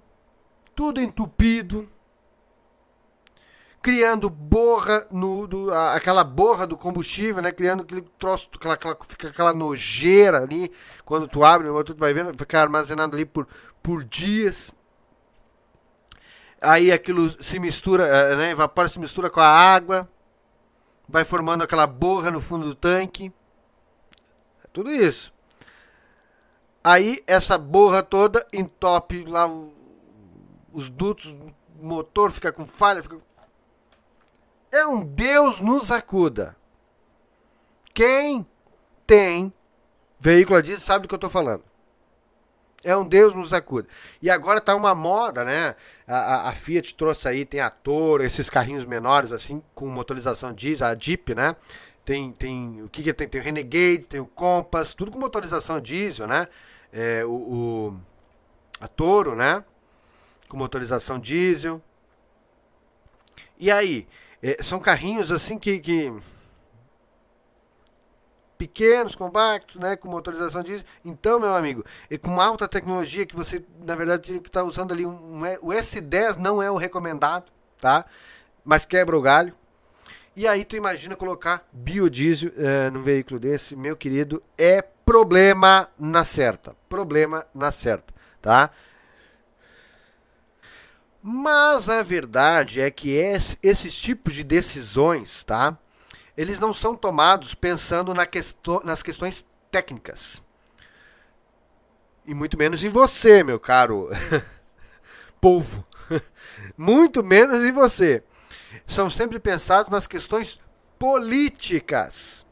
tudo 0.75 1.01
entupido, 1.01 1.89
criando 3.85 4.31
borra 4.31 5.07
no 5.11 5.47
do, 5.47 5.71
aquela 5.71 6.25
borra 6.25 6.67
do 6.67 6.75
combustível, 6.75 7.43
né? 7.43 7.53
Criando 7.53 7.83
aquele 7.83 8.01
troço, 8.19 8.49
aquela, 8.55 8.73
aquela, 8.73 8.97
fica 9.07 9.29
aquela 9.29 9.53
nojeira 9.53 10.39
ali. 10.39 10.73
Quando 11.05 11.29
tu 11.29 11.45
abre, 11.45 11.69
tu 11.85 11.95
vai 11.95 12.15
vendo, 12.15 12.33
fica 12.39 12.63
armazenado 12.63 13.15
ali 13.15 13.27
por, 13.27 13.47
por 13.83 14.03
dias. 14.03 14.73
Aí 16.63 16.91
aquilo 16.91 17.31
se 17.43 17.59
mistura, 17.59 18.07
eh, 18.07 18.37
né? 18.37 18.51
Evapora, 18.53 18.89
se 18.89 18.99
mistura 18.99 19.29
com 19.29 19.41
a 19.41 19.49
água, 19.49 20.09
vai 21.07 21.23
formando 21.23 21.63
aquela 21.63 21.87
borra 21.87 22.31
no 22.31 22.41
fundo 22.41 22.65
do 22.65 22.75
tanque. 22.75 23.31
Tudo 24.73 24.91
isso. 24.91 25.31
Aí 26.83 27.23
essa 27.27 27.59
borra 27.59 28.03
toda 28.03 28.47
entope 28.51 29.27
lá 29.27 29.47
os 30.73 30.89
dutos, 30.89 31.27
o 31.27 31.53
motor 31.83 32.31
fica 32.31 32.51
com 32.51 32.65
falha, 32.65 33.03
fica 33.03 33.21
é 34.77 34.87
um 34.87 35.05
Deus 35.05 35.61
nos 35.61 35.91
acuda. 35.91 36.57
Quem 37.93 38.47
tem 39.07 39.53
veículo 40.19 40.59
a 40.59 40.63
diesel 40.63 40.81
sabe 40.81 41.03
do 41.03 41.09
que 41.09 41.15
eu 41.15 41.17
estou 41.17 41.31
falando. 41.31 41.63
É 42.83 42.95
um 42.97 43.07
Deus 43.07 43.35
nos 43.35 43.53
acuda. 43.53 43.89
E 44.21 44.29
agora 44.29 44.61
tá 44.61 44.75
uma 44.75 44.95
moda, 44.95 45.45
né? 45.45 45.75
A, 46.07 46.17
a, 46.17 46.49
a, 46.51 46.53
Fiat 46.53 46.95
trouxe 46.95 47.27
aí, 47.27 47.47
tem 47.47 47.61
a 47.61 47.71
Toro, 47.71 48.23
esses 48.23 48.51
carrinhos 48.51 48.85
menores, 48.85 49.33
assim, 49.33 49.63
com 49.75 49.87
motorização 49.87 50.53
diesel, 50.53 50.89
a 50.89 50.95
Jeep, 50.95 51.35
né? 51.35 51.57
tem, 52.05 52.33
tem 52.33 52.83
o 52.83 52.89
que, 52.89 53.03
que 53.03 53.13
tem? 53.15 53.27
Tem 53.27 53.41
o 53.41 53.45
Renegade, 53.45 54.07
tem 54.07 54.21
o 54.21 54.27
Compass, 54.27 54.95
tudo 54.95 55.11
com 55.11 55.19
motorização 55.19 55.81
diesel, 55.81 56.27
né? 56.27 56.47
É, 56.93 57.25
o, 57.25 57.31
o, 57.31 58.01
a 58.79 58.87
Toro, 58.87 59.35
né? 59.35 59.65
Com 60.49 60.57
motorização 60.57 61.19
diesel. 61.19 61.81
E 63.59 63.71
aí, 63.71 64.07
é, 64.45 64.63
são 64.63 64.79
carrinhos 64.79 65.33
assim 65.33 65.59
que, 65.59 65.79
que 65.79 66.13
pequenos, 68.59 69.17
compactos, 69.17 69.77
né, 69.77 69.97
com 69.97 70.07
motorização 70.07 70.63
diesel. 70.63 70.85
Então, 71.03 71.41
meu 71.41 71.55
amigo, 71.55 71.83
e 72.11 72.19
com 72.19 72.39
alta 72.39 72.69
tecnologia 72.69 73.25
que 73.25 73.35
você, 73.35 73.65
na 73.81 73.95
verdade, 73.95 74.25
teria 74.25 74.43
que 74.43 74.49
estar 74.51 74.61
tá 74.61 74.67
usando 74.67 74.93
ali 74.93 75.07
um, 75.07 75.41
o 75.63 75.69
S10 75.69 76.37
não 76.37 76.63
é 76.63 76.71
o 76.71 76.77
recomendado, 76.77 77.51
tá? 77.81 78.05
Mas 78.63 78.85
quebra 78.85 79.17
o 79.17 79.23
galho. 79.23 79.55
E 80.37 80.47
aí 80.47 80.63
tu 80.63 80.77
imagina 80.77 81.17
colocar 81.17 81.67
biodiesel 81.73 82.51
uh, 82.51 82.91
num 82.93 83.03
veículo 83.03 83.41
desse, 83.41 83.75
meu 83.75 83.97
querido, 83.97 84.43
é 84.59 84.83
problema 84.83 85.89
na 85.99 86.23
certa. 86.23 86.77
Problema 86.87 87.47
na 87.55 87.73
certa, 87.73 88.13
tá? 88.43 88.71
Mas 91.27 91.89
a 91.89 92.03
verdade 92.03 92.83
é 92.83 92.91
que 92.91 93.13
esse, 93.13 93.57
esses 93.63 93.97
tipos 93.99 94.35
de 94.35 94.45
decisões, 94.45 95.43
tá? 95.43 95.79
Eles 96.37 96.61
não 96.61 96.71
são 96.71 96.95
tomados 96.95 97.55
pensando 97.55 98.13
na 98.13 98.29
nas 98.85 99.03
questões 99.03 99.47
técnicas. 99.71 100.43
E 102.27 102.35
muito 102.35 102.59
menos 102.59 102.85
em 102.85 102.91
você, 102.91 103.43
meu 103.43 103.59
caro 103.59 104.11
povo. 105.41 105.83
muito 106.77 107.25
menos 107.25 107.61
em 107.61 107.73
você 107.73 108.23
são 108.87 109.09
sempre 109.09 109.39
pensados 109.39 109.91
nas 109.91 110.07
questões 110.07 110.61
políticas. 110.99 112.45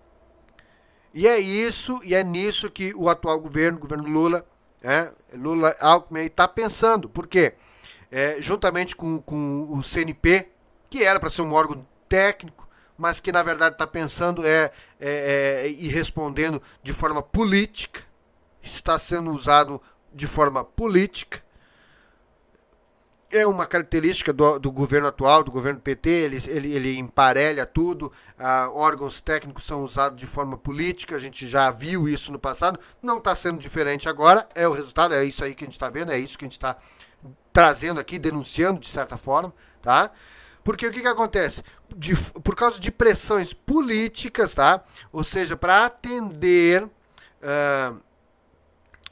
E 1.12 1.28
é 1.28 1.38
isso, 1.38 2.00
e 2.02 2.14
é 2.14 2.24
nisso 2.24 2.70
que 2.70 2.94
o 2.96 3.10
atual 3.10 3.38
governo, 3.38 3.76
o 3.76 3.82
governo 3.82 4.08
Lula, 4.08 4.46
é, 4.82 5.12
Lula 5.34 5.76
Alckmin, 5.78 6.24
está 6.24 6.48
pensando. 6.48 7.06
Por 7.06 7.26
quê? 7.26 7.54
É, 8.12 8.36
juntamente 8.40 8.94
com, 8.94 9.20
com 9.22 9.62
o 9.72 9.82
CNP, 9.82 10.50
que 10.88 11.02
era 11.02 11.18
para 11.18 11.30
ser 11.30 11.42
um 11.42 11.52
órgão 11.52 11.86
técnico, 12.08 12.68
mas 12.96 13.18
que 13.18 13.32
na 13.32 13.42
verdade 13.42 13.74
está 13.74 13.86
pensando 13.86 14.46
é, 14.46 14.70
é, 15.00 15.64
é, 15.64 15.68
e 15.70 15.88
respondendo 15.88 16.62
de 16.82 16.92
forma 16.92 17.22
política, 17.22 18.02
está 18.62 18.98
sendo 18.98 19.30
usado 19.30 19.80
de 20.14 20.26
forma 20.26 20.62
política 20.62 21.42
é 23.32 23.46
uma 23.46 23.66
característica 23.66 24.32
do, 24.32 24.58
do, 24.58 24.70
governo 24.70 25.08
atual, 25.08 25.42
do 25.42 25.50
governo 25.50 25.80
PT, 25.80 26.10
ele, 26.10 26.38
ele, 26.48 26.72
ele 26.74 26.98
emparelha 26.98 27.64
tudo, 27.64 28.12
ah, 28.38 28.68
órgãos 28.72 29.22
técnicos 29.22 29.64
são 29.64 29.82
usados 29.82 30.18
de 30.18 30.26
forma 30.26 30.58
política, 30.58 31.16
a 31.16 31.18
gente 31.18 31.48
já 31.48 31.70
viu 31.70 32.06
isso 32.06 32.30
no 32.30 32.38
passado, 32.38 32.78
não 33.02 33.16
está 33.16 33.34
sendo 33.34 33.58
diferente 33.58 34.08
agora, 34.08 34.46
é 34.54 34.68
o 34.68 34.72
resultado, 34.72 35.14
é 35.14 35.24
isso 35.24 35.42
aí 35.42 35.54
que 35.54 35.64
a 35.64 35.66
gente 35.66 35.72
está 35.72 35.88
vendo, 35.88 36.12
é 36.12 36.18
isso 36.18 36.36
que 36.36 36.44
a 36.44 36.46
gente 36.46 36.52
está 36.52 36.76
trazendo 37.52 37.98
aqui, 37.98 38.18
denunciando 38.18 38.78
de 38.78 38.88
certa 38.88 39.16
forma, 39.16 39.52
tá? 39.80 40.10
Porque 40.62 40.86
o 40.86 40.92
que, 40.92 41.00
que 41.00 41.08
acontece? 41.08 41.64
De, 41.96 42.14
por 42.14 42.54
causa 42.54 42.78
de 42.78 42.90
pressões 42.92 43.52
políticas, 43.52 44.54
tá? 44.54 44.84
Ou 45.10 45.24
seja, 45.24 45.56
para 45.56 45.86
atender 45.86 46.84
uh, 46.84 48.00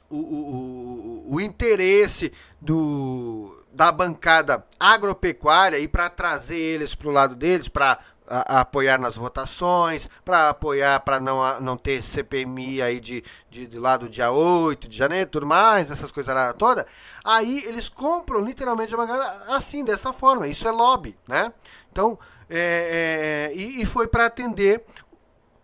o, 0.09 0.17
o, 0.17 1.27
o, 1.27 1.35
o 1.35 1.41
interesse 1.41 2.31
do 2.61 3.60
da 3.73 3.91
bancada 3.91 4.65
agropecuária 4.79 5.77
e 5.79 5.87
para 5.87 6.09
trazer 6.09 6.57
eles 6.57 6.93
para 6.93 7.07
o 7.07 7.11
lado 7.11 7.35
deles, 7.35 7.67
para 7.67 7.99
apoiar 8.27 8.97
nas 8.97 9.15
votações, 9.15 10.09
para 10.23 10.49
apoiar 10.49 10.99
para 11.01 11.19
não, 11.19 11.59
não 11.59 11.77
ter 11.77 12.01
CPMI 12.01 12.81
aí 12.81 12.99
de, 12.99 13.23
de, 13.49 13.67
de 13.67 13.79
lá 13.79 13.97
do 13.97 14.07
dia 14.07 14.31
8 14.31 14.87
de 14.87 14.95
janeiro 14.95 15.29
tudo 15.29 15.45
mais, 15.45 15.91
essas 15.91 16.11
coisas 16.11 16.33
toda, 16.57 16.85
aí 17.23 17.63
eles 17.65 17.89
compram 17.89 18.39
literalmente 18.39 18.93
a 18.93 18.97
bancada 18.97 19.43
assim, 19.49 19.83
dessa 19.83 20.13
forma. 20.13 20.47
Isso 20.47 20.67
é 20.67 20.71
lobby, 20.71 21.17
né? 21.27 21.51
Então, 21.91 22.17
é, 22.49 23.49
é, 23.51 23.55
e, 23.55 23.81
e 23.81 23.85
foi 23.85 24.07
para 24.07 24.27
atender 24.27 24.85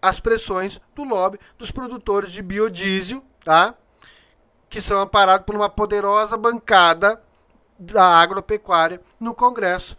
as 0.02 0.20
pressões 0.20 0.80
do 0.94 1.04
lobby 1.04 1.40
dos 1.58 1.72
produtores 1.72 2.32
de 2.32 2.42
biodiesel, 2.42 3.24
tá? 3.46 3.76
Que 4.70 4.82
são 4.82 5.00
amparados 5.00 5.46
por 5.46 5.56
uma 5.56 5.70
poderosa 5.70 6.36
bancada 6.36 7.22
da 7.78 8.04
agropecuária 8.04 9.02
no 9.20 9.34
Congresso. 9.34 9.98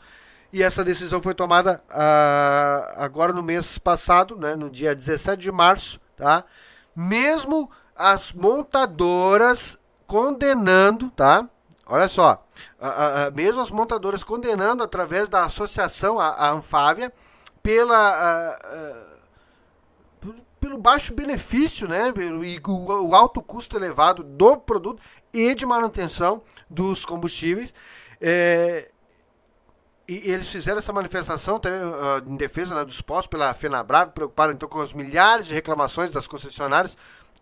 E 0.52 0.62
essa 0.62 0.82
decisão 0.82 1.20
foi 1.20 1.34
tomada 1.34 1.82
uh, 1.90 2.92
agora 2.96 3.32
no 3.32 3.42
mês 3.42 3.78
passado, 3.78 4.36
né, 4.36 4.56
no 4.56 4.70
dia 4.70 4.94
17 4.94 5.42
de 5.42 5.52
março, 5.52 6.00
tá? 6.16 6.44
Mesmo 6.96 7.70
as 7.94 8.32
montadoras 8.32 9.78
condenando, 10.06 11.10
tá? 11.10 11.46
Olha 11.86 12.08
só, 12.08 12.46
uh, 12.80 12.86
uh, 12.86 13.36
mesmo 13.36 13.60
as 13.60 13.70
montadoras 13.70 14.24
condenando 14.24 14.82
através 14.82 15.28
da 15.28 15.44
associação, 15.44 16.18
a, 16.18 16.28
a 16.28 16.50
Anfávia, 16.50 17.12
pela 17.62 18.56
pelo 20.60 20.78
baixo 20.78 21.14
benefício, 21.14 21.88
né, 21.88 22.12
e 22.42 22.60
o, 22.66 23.14
alto 23.14 23.40
custo 23.42 23.76
elevado 23.76 24.22
do 24.22 24.56
produto 24.56 25.02
e 25.32 25.54
de 25.54 25.64
manutenção 25.64 26.42
dos 26.68 27.04
combustíveis. 27.04 27.74
É, 28.20 28.90
e, 30.08 30.30
eles 30.30 30.48
fizeram 30.48 30.78
essa 30.78 30.92
manifestação 30.92 31.60
também, 31.60 31.80
uh, 31.82 32.22
em 32.26 32.36
defesa 32.36 32.74
né, 32.74 32.84
dos 32.84 33.02
postos 33.02 33.26
pela 33.26 33.52
FenaBrave, 33.52 34.12
preocupados 34.12 34.54
então 34.54 34.68
com 34.68 34.80
as 34.80 34.94
milhares 34.94 35.46
de 35.46 35.54
reclamações 35.54 36.10
das 36.10 36.26
concessionárias 36.26 36.96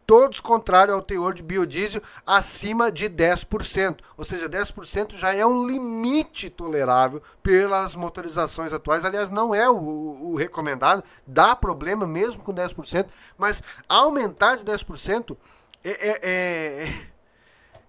todos 0.06 0.38
contrários 0.38 0.94
ao 0.94 1.02
teor 1.02 1.34
de 1.34 1.42
biodiesel 1.42 2.00
acima 2.24 2.92
de 2.92 3.10
10%. 3.10 3.98
Ou 4.16 4.24
seja, 4.24 4.48
10% 4.48 5.16
já 5.16 5.34
é 5.34 5.44
um 5.44 5.66
limite 5.66 6.48
tolerável 6.48 7.20
pelas 7.42 7.96
motorizações 7.96 8.72
atuais. 8.72 9.04
Aliás, 9.04 9.30
não 9.30 9.54
é 9.54 9.68
o, 9.68 9.76
o 9.76 10.36
recomendado, 10.36 11.02
dá 11.26 11.56
problema 11.56 12.06
mesmo 12.06 12.42
com 12.42 12.54
10%, 12.54 13.08
mas 13.36 13.62
aumentar 13.88 14.56
de 14.56 14.64
10% 14.64 15.36
é, 15.82 15.90
é, 15.90 16.20
é, 16.22 16.92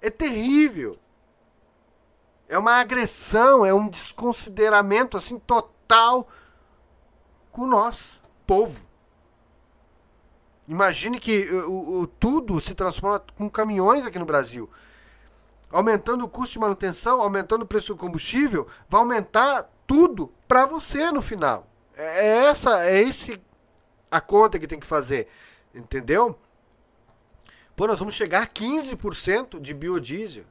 é 0.01 0.09
terrível. 0.09 0.97
É 2.49 2.57
uma 2.57 2.79
agressão, 2.79 3.65
é 3.65 3.73
um 3.73 3.89
desconsideramento 3.89 5.17
assim 5.17 5.37
total 5.37 6.27
com 7.51 7.67
nós, 7.67 8.21
povo. 8.45 8.87
Imagine 10.67 11.19
que 11.19 11.49
uh, 11.49 11.69
o, 11.69 12.01
o, 12.01 12.07
tudo 12.07 12.59
se 12.59 12.75
transforma 12.75 13.23
com 13.35 13.49
caminhões 13.49 14.05
aqui 14.05 14.19
no 14.19 14.25
Brasil. 14.25 14.69
Aumentando 15.71 16.25
o 16.25 16.29
custo 16.29 16.53
de 16.53 16.59
manutenção, 16.59 17.21
aumentando 17.21 17.63
o 17.63 17.67
preço 17.67 17.93
do 17.93 17.99
combustível, 17.99 18.67
vai 18.89 18.99
aumentar 18.99 19.69
tudo 19.85 20.31
para 20.47 20.65
você 20.65 21.11
no 21.11 21.21
final. 21.21 21.67
É, 21.95 22.25
é 22.25 22.45
essa, 22.45 22.85
é 22.85 23.01
esse 23.01 23.41
a 24.11 24.19
conta 24.19 24.59
que 24.59 24.67
tem 24.67 24.79
que 24.79 24.85
fazer, 24.85 25.27
entendeu? 25.73 26.37
Pô, 27.75 27.87
nós 27.87 27.99
vamos 27.99 28.15
chegar 28.15 28.43
a 28.43 28.47
15% 28.47 29.59
de 29.61 29.73
biodiesel. 29.73 30.43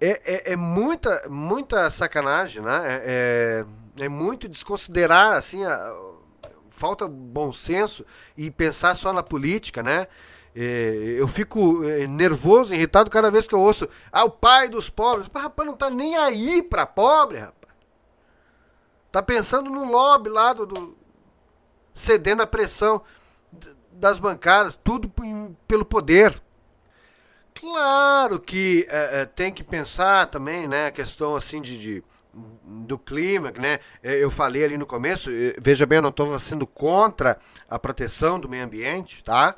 É, 0.00 0.50
é, 0.50 0.52
é, 0.52 0.56
muita, 0.56 1.28
muita 1.28 1.90
sacanagem, 1.90 2.62
né? 2.62 2.82
É, 2.86 3.64
é, 3.98 4.04
é 4.04 4.08
muito 4.08 4.48
desconsiderar 4.48 5.34
assim 5.34 5.64
a, 5.64 5.74
falta 6.78 7.08
bom 7.08 7.52
senso 7.52 8.04
e 8.36 8.50
pensar 8.50 8.94
só 8.94 9.12
na 9.12 9.22
política, 9.22 9.82
né? 9.82 10.06
É, 10.54 11.16
eu 11.18 11.28
fico 11.28 11.84
é, 11.84 12.06
nervoso, 12.06 12.74
irritado 12.74 13.10
cada 13.10 13.30
vez 13.30 13.46
que 13.46 13.54
eu 13.54 13.60
ouço 13.60 13.88
ah, 14.10 14.24
o 14.24 14.30
pai 14.30 14.68
dos 14.68 14.88
pobres. 14.88 15.28
Rapaz, 15.34 15.68
não 15.68 15.76
tá 15.76 15.90
nem 15.90 16.16
aí 16.16 16.62
pra 16.62 16.86
pobre, 16.86 17.38
rapaz. 17.38 17.74
Tá 19.10 19.22
pensando 19.22 19.70
no 19.70 19.84
lobby 19.84 20.30
lá 20.30 20.52
do, 20.52 20.66
do 20.66 20.96
cedendo 21.92 22.42
a 22.42 22.46
pressão 22.46 23.02
das 23.92 24.18
bancárias, 24.18 24.78
tudo 24.82 25.12
pelo 25.66 25.84
poder. 25.84 26.40
Claro 27.54 28.38
que 28.38 28.86
é, 28.88 29.22
é, 29.22 29.26
tem 29.26 29.52
que 29.52 29.64
pensar 29.64 30.26
também, 30.26 30.68
né, 30.68 30.86
a 30.86 30.92
questão 30.92 31.34
assim 31.34 31.60
de, 31.60 31.76
de 31.78 32.04
do 32.64 32.98
clima, 32.98 33.52
né? 33.58 33.78
É, 34.02 34.22
eu 34.22 34.30
falei 34.30 34.64
ali 34.64 34.76
no 34.76 34.86
começo, 34.86 35.30
veja 35.58 35.86
bem, 35.86 35.96
eu 35.96 36.02
não 36.02 36.10
estou 36.10 36.38
sendo 36.38 36.66
contra 36.66 37.38
a 37.68 37.78
proteção 37.78 38.38
do 38.38 38.48
meio 38.48 38.64
ambiente, 38.64 39.22
tá? 39.22 39.54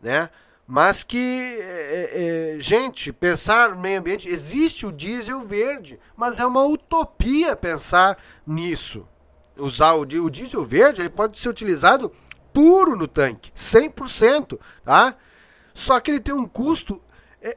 Né? 0.00 0.30
Mas 0.66 1.02
que, 1.02 1.58
é, 1.60 2.54
é, 2.54 2.60
gente, 2.60 3.12
pensar 3.12 3.70
no 3.70 3.80
meio 3.80 3.98
ambiente, 4.00 4.28
existe 4.28 4.84
o 4.84 4.92
diesel 4.92 5.40
verde, 5.40 5.98
mas 6.16 6.38
é 6.38 6.46
uma 6.46 6.64
utopia 6.64 7.56
pensar 7.56 8.18
nisso. 8.46 9.08
Usar 9.56 9.94
o, 9.94 10.02
o 10.02 10.30
diesel 10.30 10.64
verde, 10.64 11.00
ele 11.00 11.08
pode 11.08 11.38
ser 11.38 11.48
utilizado 11.48 12.12
puro 12.52 12.96
no 12.96 13.08
tanque, 13.08 13.50
100%, 13.52 14.58
tá? 14.84 15.16
Só 15.72 15.98
que 16.00 16.10
ele 16.10 16.20
tem 16.20 16.34
um 16.34 16.46
custo 16.46 17.00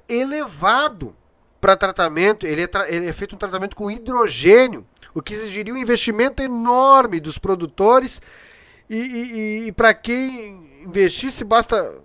elevado 0.07 1.15
para 1.61 1.77
tratamento, 1.77 2.47
ele 2.47 2.63
é, 2.63 2.69
ele 2.87 3.07
é 3.07 3.13
feito 3.13 3.35
um 3.35 3.37
tratamento 3.37 3.75
com 3.75 3.89
hidrogênio, 3.89 4.85
o 5.13 5.21
que 5.21 5.35
exigiria 5.35 5.73
um 5.73 5.77
investimento 5.77 6.41
enorme 6.41 7.19
dos 7.19 7.37
produtores 7.37 8.19
E, 8.89 8.97
e, 8.97 9.67
e 9.67 9.71
para 9.71 9.93
quem 9.93 10.83
investisse, 10.83 11.45
basta. 11.45 12.01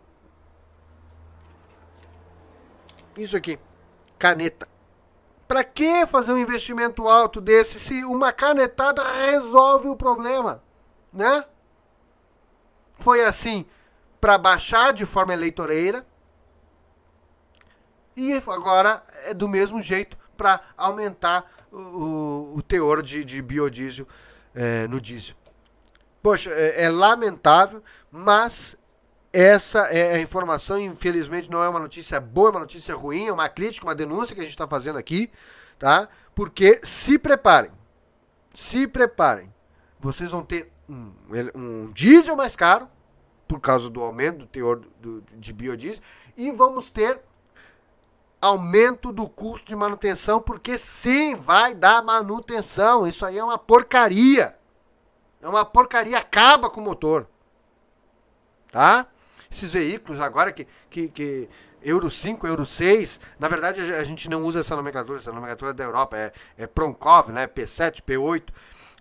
Isso 3.17 3.37
aqui: 3.37 3.59
caneta. 4.19 4.69
Para 5.49 5.65
que 5.65 6.07
fazer 6.07 6.33
um 6.33 6.39
investimento 6.39 7.09
alto 7.09 7.41
desse 7.41 7.81
se 7.81 8.05
uma 8.05 8.33
canetada 8.33 9.03
resolve 9.03 9.89
o 9.89 9.97
problema, 9.97 10.63
né? 11.13 11.45
Foi 13.01 13.25
assim 13.25 13.67
para 14.21 14.39
baixar 14.39 14.93
de 14.93 15.07
forma 15.07 15.33
eleitoreira 15.33 16.07
e 18.17 18.33
agora 18.33 19.05
é 19.27 19.35
do 19.35 19.49
mesmo 19.49 19.83
jeito 19.83 20.17
para 20.37 20.61
aumentar 20.77 21.45
o, 21.71 22.55
o, 22.57 22.63
teor 22.63 23.03
de, 23.03 23.25
de 23.25 23.43
biodiesel 23.43 24.07
é, 24.55 24.87
no 24.87 25.01
diesel. 25.01 25.35
Poxa, 26.23 26.51
é, 26.51 26.85
é 26.85 26.89
lamentável, 26.89 27.83
mas 28.11 28.77
essa 29.33 29.81
é 29.89 30.15
a 30.15 30.21
informação, 30.21 30.79
infelizmente 30.81 31.51
não 31.51 31.63
é 31.63 31.69
uma 31.69 31.79
notícia 31.79 32.19
boa, 32.19 32.49
é 32.49 32.51
uma 32.53 32.61
notícia 32.61 32.95
ruim, 32.95 33.27
é 33.27 33.33
uma 33.33 33.49
crítica, 33.49 33.87
uma 33.87 33.95
denúncia 33.95 34.35
que 34.35 34.41
a 34.41 34.45
gente 34.45 34.53
está 34.53 34.67
fazendo 34.67 34.99
aqui, 34.99 35.31
tá? 35.79 36.09
Porque 36.35 36.81
se 36.83 37.19
preparem, 37.19 37.71
se 38.55 38.87
preparem, 38.87 39.53
vocês 40.01 40.31
vão 40.31 40.43
ter 40.43 40.73
um, 40.89 41.13
um 41.55 41.93
diesel 41.93 42.35
mais 42.37 42.57
caro, 42.57 42.89
por 43.47 43.61
causa 43.61 43.89
do 43.89 44.03
aumento 44.03 44.39
do 44.39 44.47
teor 44.47 44.81
do, 45.01 45.23
de 45.37 45.53
biodiesel, 45.53 46.03
e 46.37 46.51
vamos 46.51 46.91
ter 46.91 47.21
aumento 48.47 49.13
do 49.13 49.29
custo 49.29 49.67
de 49.67 49.77
manutenção, 49.77 50.41
porque 50.41 50.79
sim, 50.79 51.35
vai 51.35 51.75
dar 51.75 52.03
manutenção, 52.03 53.07
isso 53.07 53.25
aí 53.25 53.39
é 53.39 53.45
uma 53.45 53.59
porcaria, 53.59 54.57
é 55.41 55.49
uma 55.49 55.65
porcaria, 55.65 56.19
acaba 56.19 56.71
com 56.71 56.81
o 56.81 56.85
motor, 56.85 57.27
tá? 58.73 59.07
esses 59.51 59.73
veículos 59.73 60.21
agora 60.21 60.53
que, 60.53 60.67
que, 60.91 61.09
que 61.09 61.49
Euro 61.83 62.11
5, 62.11 62.47
Euro 62.47 62.67
6, 62.67 63.21
na 63.39 63.49
verdade 63.49 63.81
a 63.95 64.05
gente 64.05 64.29
não 64.29 64.43
usa 64.43 64.61
essa 64.61 64.75
nomenclatura, 64.75 65.19
essa 65.19 65.33
nomenclatura 65.33 65.71
é 65.71 65.75
da 65.75 65.85
Europa, 65.85 66.17
é, 66.17 66.33
é 66.59 66.67
Pronkov, 66.67 67.31
né, 67.31 67.47
P7, 67.47 68.03
P8, 68.03 68.49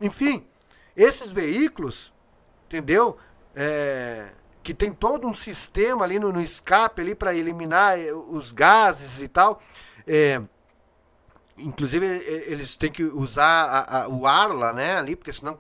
enfim, 0.01 0.45
esses 0.95 1.31
veículos, 1.31 2.13
entendeu? 2.65 3.17
É, 3.55 4.29
que 4.65 4.73
tem 4.73 4.91
todo 4.91 5.27
um 5.27 5.33
sistema 5.33 6.03
ali 6.03 6.17
no, 6.17 6.33
no 6.33 6.41
escape 6.41 6.99
ali 6.99 7.13
para 7.13 7.35
eliminar 7.35 7.99
eh, 7.99 8.11
os 8.11 8.51
gases 8.51 9.21
e 9.21 9.27
tal. 9.27 9.61
É, 10.07 10.41
inclusive 11.55 12.03
eles 12.47 12.75
têm 12.75 12.91
que 12.91 13.03
usar 13.03 13.45
a, 13.45 14.01
a, 14.01 14.07
o 14.09 14.25
ar 14.25 14.49
lá, 14.55 14.73
né, 14.73 14.97
ali, 14.97 15.15
porque 15.15 15.31
senão 15.31 15.59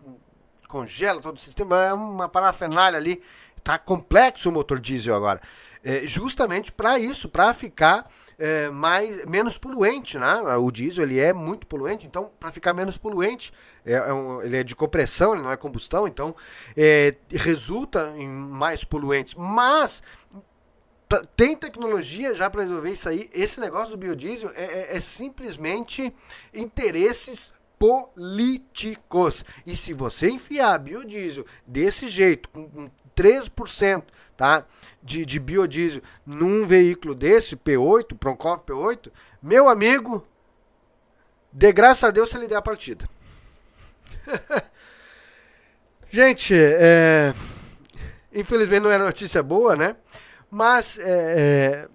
congela 0.67 1.21
todo 1.21 1.37
o 1.37 1.39
sistema, 1.39 1.85
é 1.85 1.93
uma 1.93 2.27
parafernália 2.27 2.97
ali 2.97 3.21
tá 3.63 3.77
complexo 3.77 4.49
o 4.49 4.51
motor 4.51 4.79
diesel 4.79 5.15
agora. 5.15 5.39
É, 5.83 6.07
justamente 6.07 6.71
para 6.71 6.97
isso, 6.97 7.29
para 7.29 7.53
ficar 7.53 8.09
é, 8.37 8.69
mais 8.69 9.25
menos 9.25 9.57
poluente, 9.57 10.17
né? 10.17 10.41
O 10.57 10.71
diesel 10.71 11.03
ele 11.03 11.19
é 11.19 11.33
muito 11.33 11.65
poluente, 11.67 12.05
então 12.05 12.31
para 12.39 12.51
ficar 12.51 12.73
menos 12.73 12.97
poluente, 12.97 13.53
é, 13.85 13.93
é 13.93 14.13
um, 14.13 14.41
ele 14.41 14.57
é 14.57 14.63
de 14.63 14.75
compressão, 14.75 15.33
ele 15.33 15.43
não 15.43 15.51
é 15.51 15.57
combustão, 15.57 16.07
então 16.07 16.35
é, 16.75 17.15
resulta 17.31 18.13
em 18.17 18.27
mais 18.27 18.83
poluentes. 18.83 19.35
Mas 19.35 20.03
tem 21.35 21.55
tecnologia 21.55 22.33
já 22.33 22.49
para 22.49 22.61
resolver 22.61 22.91
isso 22.91 23.07
aí. 23.07 23.29
Esse 23.33 23.59
negócio 23.59 23.91
do 23.91 23.97
biodiesel 23.97 24.51
é, 24.55 24.63
é, 24.63 24.97
é 24.97 24.99
simplesmente 24.99 26.13
interesses 26.53 27.53
políticos. 27.77 29.45
E 29.65 29.75
se 29.75 29.93
você 29.93 30.29
enfiar 30.29 30.77
biodiesel 30.79 31.45
desse 31.65 32.07
jeito, 32.07 32.49
com 32.49 32.89
13% 33.15 34.03
tá, 34.35 34.65
de, 35.01 35.25
de 35.25 35.39
biodiesel 35.39 36.01
num 36.25 36.65
veículo 36.65 37.15
desse, 37.15 37.55
P8, 37.55 38.17
Pronkov 38.17 38.61
P8, 38.61 39.11
meu 39.41 39.69
amigo, 39.69 40.25
de 41.51 41.71
graça 41.71 42.07
a 42.07 42.11
Deus 42.11 42.29
se 42.29 42.37
ele 42.37 42.47
der 42.47 42.57
a 42.57 42.61
partida. 42.61 43.07
Gente, 46.09 46.53
é, 46.53 47.33
infelizmente 48.33 48.83
não 48.83 48.91
é 48.91 48.97
notícia 48.97 49.41
boa, 49.41 49.75
né? 49.75 49.95
Mas 50.49 50.97
é, 50.97 51.03
é, 51.03 51.87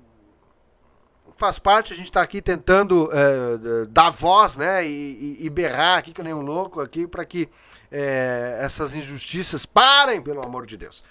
faz 1.41 1.59
parte, 1.59 1.95
a 1.95 1.97
gente 1.97 2.05
está 2.05 2.21
aqui 2.21 2.43
tentando 2.43 3.11
é, 3.15 3.87
dar 3.87 4.11
voz, 4.11 4.59
né, 4.59 4.87
e, 4.87 5.39
e, 5.41 5.49
berrar 5.49 5.97
aqui 5.97 6.13
que 6.13 6.23
nem 6.23 6.35
um 6.35 6.43
louco 6.43 6.83
aqui 6.83 7.07
para 7.07 7.25
que 7.25 7.49
é, 7.91 8.59
essas 8.61 8.95
injustiças 8.95 9.65
parem, 9.65 10.21
pelo 10.21 10.45
amor 10.45 10.67
de 10.67 10.77
Deus. 10.77 11.03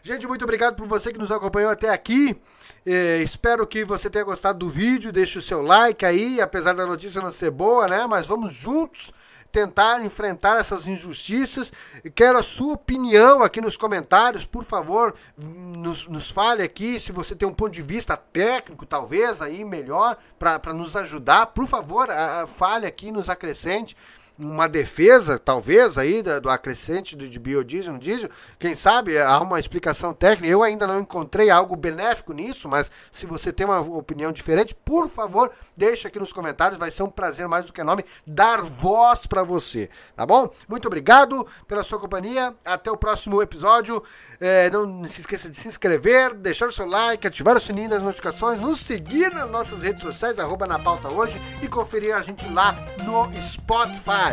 Gente, 0.00 0.28
muito 0.28 0.44
obrigado 0.44 0.76
por 0.76 0.86
você 0.86 1.12
que 1.12 1.18
nos 1.18 1.32
acompanhou 1.32 1.68
até 1.68 1.88
aqui. 1.88 2.40
É, 2.86 3.18
espero 3.18 3.66
que 3.66 3.84
você 3.84 4.08
tenha 4.08 4.24
gostado 4.24 4.60
do 4.60 4.68
vídeo. 4.68 5.12
Deixe 5.12 5.38
o 5.38 5.42
seu 5.42 5.62
like 5.62 6.04
aí, 6.04 6.40
apesar 6.40 6.74
da 6.74 6.84
notícia 6.84 7.22
não 7.22 7.30
ser 7.30 7.52
boa, 7.52 7.86
né? 7.86 8.04
Mas 8.08 8.26
vamos 8.26 8.52
juntos 8.52 9.12
tentar 9.52 10.02
enfrentar 10.02 10.58
essas 10.58 10.88
injustiças. 10.88 11.70
Quero 12.14 12.38
a 12.38 12.42
sua 12.42 12.72
opinião 12.72 13.42
aqui 13.42 13.60
nos 13.60 13.76
comentários, 13.76 14.46
por 14.46 14.64
favor, 14.64 15.14
nos, 15.36 16.08
nos 16.08 16.30
fale 16.30 16.62
aqui 16.62 16.98
se 16.98 17.12
você 17.12 17.36
tem 17.36 17.46
um 17.46 17.54
ponto 17.54 17.72
de 17.72 17.82
vista 17.82 18.16
técnico, 18.16 18.86
talvez 18.86 19.42
aí 19.42 19.62
melhor, 19.64 20.16
para 20.38 20.72
nos 20.72 20.96
ajudar. 20.96 21.46
Por 21.46 21.66
favor, 21.66 22.10
a, 22.10 22.42
a, 22.42 22.46
fale 22.46 22.86
aqui, 22.86 23.12
nos 23.12 23.28
acrescente 23.28 23.94
uma 24.38 24.68
defesa, 24.68 25.38
talvez, 25.38 25.98
aí 25.98 26.22
do 26.22 26.50
acrescente 26.50 27.16
do, 27.16 27.28
de 27.28 27.38
biodiesel 27.38 27.98
diesel. 27.98 28.30
Quem 28.58 28.74
sabe 28.74 29.18
há 29.18 29.38
uma 29.40 29.58
explicação 29.58 30.12
técnica. 30.14 30.52
Eu 30.52 30.62
ainda 30.62 30.86
não 30.86 31.00
encontrei 31.00 31.50
algo 31.50 31.76
benéfico 31.76 32.32
nisso, 32.32 32.68
mas 32.68 32.90
se 33.10 33.26
você 33.26 33.52
tem 33.52 33.66
uma 33.66 33.80
opinião 33.80 34.32
diferente, 34.32 34.74
por 34.74 35.08
favor, 35.08 35.50
deixa 35.76 36.08
aqui 36.08 36.18
nos 36.18 36.32
comentários. 36.32 36.78
Vai 36.78 36.90
ser 36.90 37.02
um 37.02 37.10
prazer 37.10 37.46
mais 37.48 37.66
do 37.66 37.72
que 37.72 37.82
nome 37.82 38.04
dar 38.26 38.62
voz 38.62 39.26
para 39.26 39.42
você, 39.42 39.88
tá 40.16 40.24
bom? 40.24 40.50
Muito 40.68 40.86
obrigado 40.86 41.46
pela 41.66 41.82
sua 41.82 41.98
companhia. 41.98 42.54
Até 42.64 42.90
o 42.90 42.96
próximo 42.96 43.42
episódio. 43.42 44.02
É, 44.40 44.70
não 44.70 45.04
se 45.04 45.20
esqueça 45.20 45.48
de 45.48 45.56
se 45.56 45.68
inscrever, 45.68 46.34
deixar 46.34 46.66
o 46.66 46.72
seu 46.72 46.86
like, 46.86 47.26
ativar 47.26 47.56
o 47.56 47.60
sininho 47.60 47.88
das 47.88 48.02
notificações, 48.02 48.60
nos 48.60 48.80
seguir 48.80 49.32
nas 49.32 49.48
nossas 49.50 49.82
redes 49.82 50.02
sociais, 50.02 50.38
arroba 50.38 50.66
na 50.66 50.78
pauta 50.78 51.12
hoje 51.12 51.40
e 51.62 51.68
conferir 51.68 52.14
a 52.14 52.20
gente 52.20 52.48
lá 52.48 52.74
no 53.04 53.30
Spotify. 53.40 54.31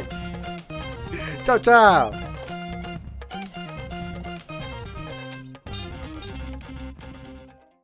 Tchau, 1.46 1.58
tchau. 1.60 2.29